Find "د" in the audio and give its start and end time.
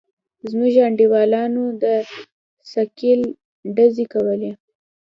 1.83-1.85